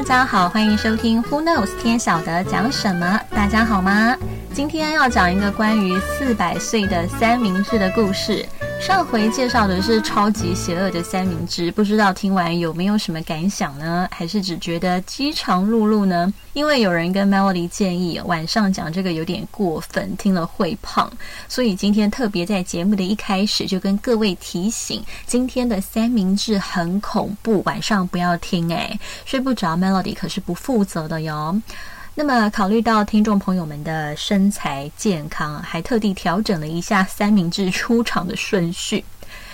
[0.00, 3.20] 大家好，欢迎收听 Who Knows 天晓得讲什么？
[3.32, 4.16] 大家好吗？
[4.50, 8.46] 今天要讲一个关于四百岁的三明治的故事。
[8.80, 14.08] 上回介绍的是超级邪恶的三明治，不知道听完有没有什么感想呢？
[14.10, 16.32] 还是只觉得饥肠辘辘呢？
[16.54, 21.12] 因为有人跟 Melody 建议晚上讲这个有点过分，听了会胖，
[21.46, 31.60] 所以今天特别在节目的一开始就跟各位提醒，今天的三明治很恐怖，晚上不要听诶，睡不着 Melody 可是不负责的哟。
[32.14, 39.04] 那么，考虑到听众朋友们的身材健康，还特地调整了一下三明治出场的顺序。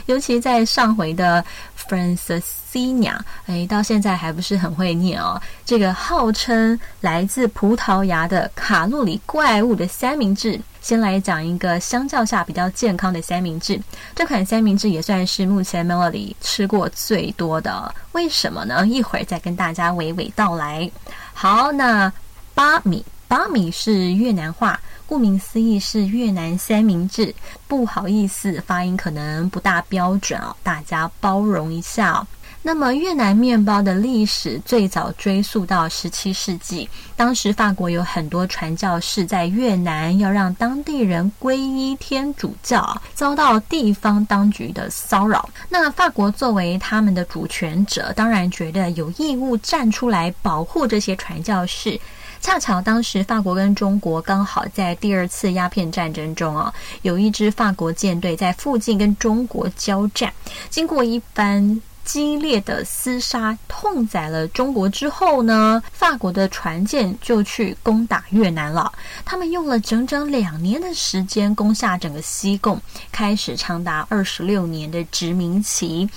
[0.06, 1.44] 尤其在上回的
[1.76, 5.40] Francina，哎，到现在还不是很会念哦。
[5.64, 13.80] 这个号称来自葡萄牙的卡路里怪物的三明治，先来讲一个相较下比较健康的三明治。
[14.14, 17.94] 这款三明治也算是目前 Melody 吃过最多的。
[18.12, 18.86] 为什么呢？
[18.86, 20.90] 一会儿再跟大家娓娓道来。
[21.34, 22.12] 好，那。
[22.56, 27.34] 巴米，巴米是越南话，顾名思义是越南三明治。
[27.68, 32.26] 不好意思，发音可能不大标准哦，大家包容一下。
[32.62, 45.46] 那么越南面包的历史最早追溯到十七世纪，当时法国有很多传教士在越南要让当地人皈依天主教，遭到地方当局的骚扰。
[45.68, 52.00] 那法国作为他们的主权者，当然觉得有义务站出来保护这些传教士。
[52.40, 60.32] 恰巧当时法国跟中国刚好在第二次鸦片战争中啊，有一支法国舰队在附近跟中国交战，
[60.70, 68.92] 经过一番激烈的厮杀，痛宰了中国之后呢，法国的船舰就去攻打越南了。
[69.24, 76.08] 他们用了整整两年的时间攻下整个西贡，开始长达二十六年的殖民期。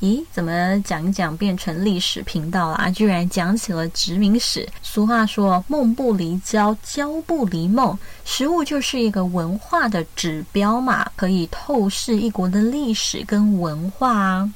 [0.00, 2.90] 咦，怎么讲一讲变成历史频道了啊？
[2.90, 4.68] 居然讲起了殖民史。
[4.82, 14.52] 俗话说“梦不离焦，焦不离梦”，食物就是一个文化的指标嘛，可以透视一国的历史跟文化啊。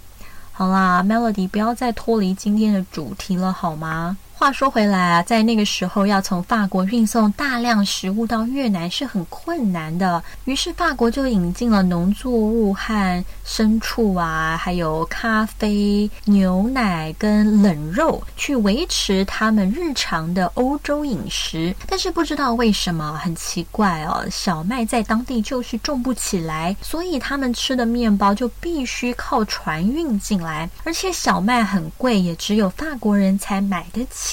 [0.52, 4.18] 好啦，Melody，不要再脱离今天的主题了，好吗？
[4.38, 21.74] 话说回来啊，在那个时候要从法国运送大量食物到越南是很困难的，于是法国就引进了农作物和牲畜啊，还有咖啡、牛奶跟冷肉，去维持他们日常的欧洲饮食。
[21.88, 34.27] 但是不知道为什么，很奇怪哦，小麦在当地就是种不起来，所以他们吃的面包就必须靠船运进来，而且小麦很贵，也只有法国人才买得起。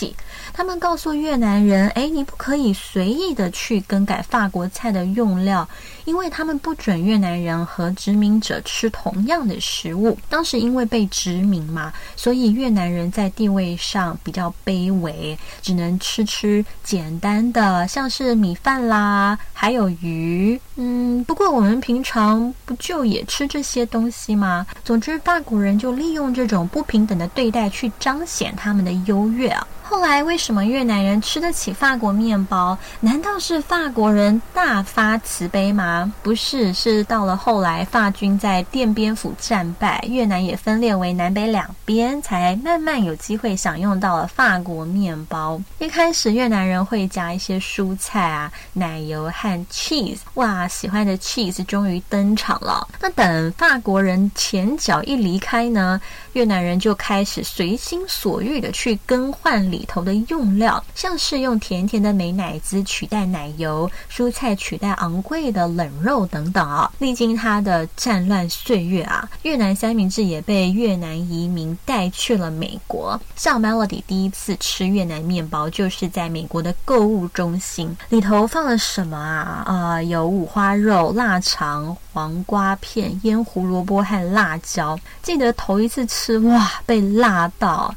[0.54, 5.68] 他们告诉越南人：“哎，你不可以随意的去更改法国菜的用料，
[6.06, 10.18] 因为他们不准越南人和殖民者吃同样的食物。
[10.30, 20.60] 当时因为被殖民嘛，所以越南人在地位上比较卑微，只能吃吃简单的，像是米饭啦，还有鱼。
[20.78, 24.66] 嗯，不过我们平常不就也吃这些东西吗？
[24.86, 32.76] 总之，法国人就利用这种不平等的对待去彰显他们的优越啊。”后来为什么越南人吃得起法国面包？
[33.02, 36.12] 难道是法国人大发慈悲吗？
[36.24, 45.62] 不是，是到了后来法军在奠边府战败，越南也分裂为南北两边，才慢慢有机会享用到了法国面包。
[45.78, 52.88] 一开始越南人会加一些蔬菜啊、奶油和 cheese，哇，喜欢的 cheese 终于登场了。
[53.00, 56.02] 那等法国人前脚一离开呢，
[56.34, 59.64] 越南人就开始随心所欲的去更换。
[59.76, 66.90] 里头的用料，像是用甜甜的美奶滋取代奶油，蔬菜取代昂贵的冷肉等等啊。
[67.00, 73.20] 历经它的战乱岁月啊，越南三明治也被越南移民带去了美国。
[73.36, 79.64] 像 Melody 第一次吃越南面包，就是在美国的购物中心里头放了什么啊？
[79.66, 84.98] 啊，有五花肉、腊肠、黄瓜片、腌胡萝卜和辣椒。
[85.22, 87.94] 记得头一次吃，哇，被辣到。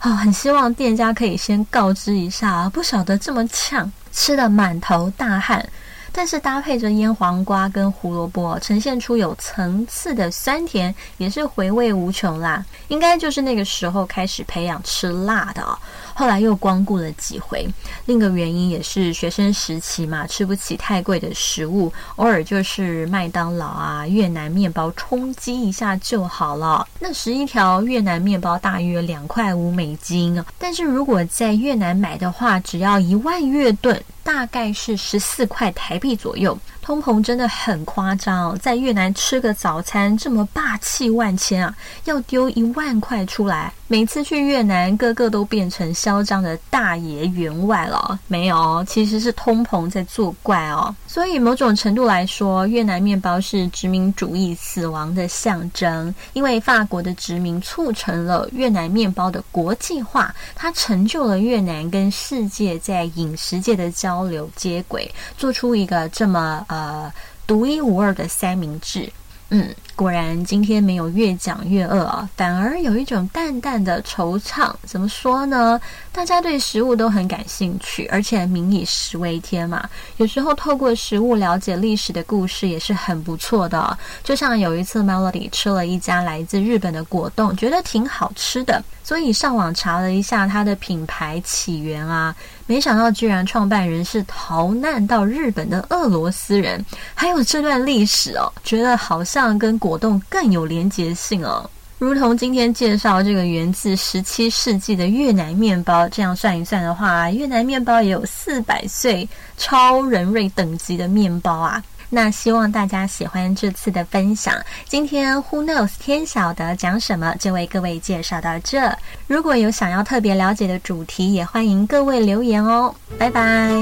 [0.00, 5.64] 啊，很希望店家可以先告知一下，不晓得这么呛，吃的满头大汗。
[6.12, 12.64] 但是搭配着腌黄瓜跟胡萝卜，呈现出有层次的酸甜，也是回味无穷啦。
[12.88, 15.78] 应该就是那个时候开始培养吃辣的哦。
[16.12, 17.66] 后来又光顾了几回，
[18.04, 26.86] 另一个原因也是学生时期嘛，吃不起太贵的食物，偶尔就是麦当劳啊、越南面包充饥一下就好了。
[26.98, 34.02] 那十一条越南面包大约两块五美金，但是如果在越南买的话，只要一万越盾。
[34.32, 38.56] 大概是十四块台币左右，通膨真的很夸张。
[38.60, 41.74] 在越南吃个早餐这么霸气万千啊，
[42.04, 48.20] 要丢一万块出来，每次去越南，个个都变成嚣张的大爷员外了。
[48.28, 50.94] 没有，其实是通膨在作怪哦。
[51.08, 56.14] 所以某种程度来说，越南面包是殖民主义死亡的象征。
[56.34, 67.12] 因为法国的殖民促成了越南面包的国际化，它成就了越南跟世界在饮食界的交流接轨，做出一个这么呃
[67.44, 69.12] 独一无二的三明治。
[69.48, 69.74] 嗯。
[70.00, 74.72] 果然今天没有越讲越饿啊，反而有一种淡淡的惆怅。
[74.86, 75.78] 怎么说呢？
[76.10, 79.86] 大家对食物都很感兴趣，而且民以食为天嘛。
[80.16, 83.98] 有时候透过食物了解历史的故事也是很不错的。
[84.24, 92.34] 就像有一次 Melody 吃了一家来自日本的果冻，觉得挺好吃的，所以上网查了一下它的品牌起源啊，
[92.66, 96.82] 没想到居然创办人是逃难到日本的俄罗斯人，
[97.14, 99.89] 还有这段历史哦，觉得好像跟果。
[99.90, 111.82] 活动更有连结性哦，如同今天介绍这个源自十七世纪的越南面包，这样算一算的话，越南面包也有四百岁超人瑞等级的面包啊！
[112.08, 114.54] 那希望大家喜欢这次的分享。
[114.86, 118.96] 今天 Who knows 天晓得讲什么，就为各位介绍到这。
[119.26, 122.94] 如果有想要特别了解的主题，也欢迎各位留言哦。
[123.18, 123.72] 拜拜。